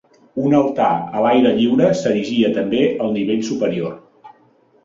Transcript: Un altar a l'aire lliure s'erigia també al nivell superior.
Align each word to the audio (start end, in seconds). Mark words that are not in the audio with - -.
Un 0.43 0.53
altar 0.59 0.87
a 1.19 1.21
l'aire 1.25 1.51
lliure 1.59 1.89
s'erigia 2.01 2.49
també 2.57 2.81
al 3.05 3.15
nivell 3.19 3.47
superior. 3.51 3.95